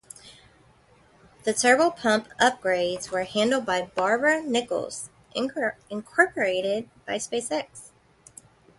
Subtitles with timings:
[1.43, 7.91] The turbopump upgrades were handled by Barber-Nichols, Incorporated for SpaceX.